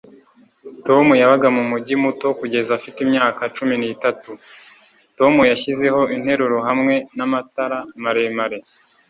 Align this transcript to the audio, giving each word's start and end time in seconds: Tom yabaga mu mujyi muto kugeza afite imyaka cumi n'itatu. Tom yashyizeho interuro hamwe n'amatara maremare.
Tom 0.87 1.05
yabaga 1.21 1.47
mu 1.57 1.63
mujyi 1.71 1.95
muto 2.03 2.27
kugeza 2.39 2.71
afite 2.79 2.97
imyaka 3.05 3.41
cumi 3.55 3.75
n'itatu. 3.77 4.29
Tom 5.17 5.33
yashyizeho 5.51 6.01
interuro 6.15 6.57
hamwe 6.67 6.93
n'amatara 7.15 7.79
maremare. 8.03 8.57